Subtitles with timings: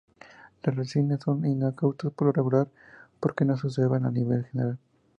[0.63, 2.67] Las resinas son inocuas por lo regular,
[3.19, 4.79] porque no se absorben a nivel general.